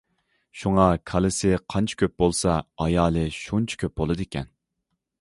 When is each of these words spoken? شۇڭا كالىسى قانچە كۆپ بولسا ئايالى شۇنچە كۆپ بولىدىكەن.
شۇڭا 0.61 0.85
كالىسى 1.11 1.51
قانچە 1.75 1.99
كۆپ 2.01 2.17
بولسا 2.25 2.57
ئايالى 2.87 3.29
شۇنچە 3.39 3.81
كۆپ 3.85 3.99
بولىدىكەن. 4.03 4.55